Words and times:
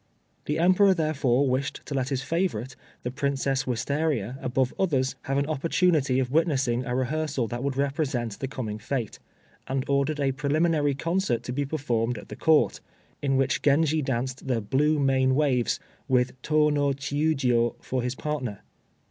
The 0.45 0.57
Emperor, 0.57 0.95
therefore, 0.95 1.47
wished 1.47 1.81
to 1.85 1.93
let 1.93 2.09
his 2.09 2.23
favorite, 2.23 2.75
the 3.03 3.11
Princess 3.11 3.67
Wistaria, 3.67 4.35
above 4.41 4.73
others, 4.79 5.15
have 5.25 5.37
an 5.37 5.45
opportunity 5.45 6.17
of 6.17 6.31
witnessing 6.31 6.83
a 6.85 6.95
rehearsal 6.95 7.47
that 7.49 7.63
would 7.63 7.77
represent 7.77 8.39
the 8.39 8.47
coming 8.47 8.79
fête, 8.79 9.19
and 9.67 9.85
ordered 9.87 10.19
a 10.19 10.31
preliminary 10.31 10.95
concert 10.95 11.43
to 11.43 11.53
be 11.53 11.65
performed 11.67 12.17
at 12.17 12.29
the 12.29 12.35
Court, 12.35 12.79
in 13.21 13.37
which 13.37 13.61
Genji 13.61 14.01
danced 14.01 14.47
the 14.47 14.59
"Blue 14.59 14.97
Main 14.97 15.35
Waves," 15.35 15.79
with 16.07 16.31
Tô 16.41 16.73
no 16.73 16.93
Chiûjiô 16.93 17.75
for 17.83 18.01
his 18.01 18.15
partner. 18.15 18.61